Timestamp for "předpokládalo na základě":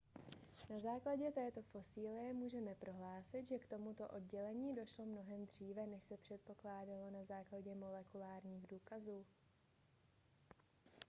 6.17-7.75